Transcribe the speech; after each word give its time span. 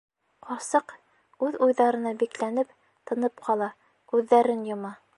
Ҡарсыҡ, 0.45 0.93
үҙ 1.49 1.59
уйҙарына 1.67 2.15
бикләнеп, 2.23 2.75
тынып 3.11 3.47
ҡала, 3.49 3.69
күҙҙәрен 4.15 4.71
йома. 4.73 4.97